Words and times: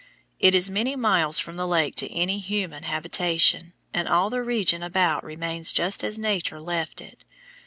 It 0.39 0.55
is 0.55 0.67
many 0.67 0.95
miles 0.95 1.37
from 1.37 1.57
the 1.57 1.67
lake 1.67 1.95
to 1.97 2.11
any 2.11 2.39
human 2.39 2.85
habitation, 2.85 3.73
and 3.93 4.07
all 4.07 4.31
the 4.31 4.41
region 4.41 4.81
about 4.81 5.23
remains 5.23 5.71
just 5.71 6.03
as 6.03 6.17
Nature 6.17 6.59
left 6.59 7.01
it. 7.01 7.23